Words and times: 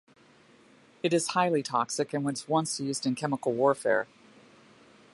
It 1.03 1.13
is 1.13 1.27
highly 1.37 1.61
toxic 1.61 2.11
and 2.11 2.25
was 2.25 2.47
once 2.49 2.79
used 2.79 3.05
in 3.05 3.13
chemical 3.13 3.51
warfare. 3.53 4.07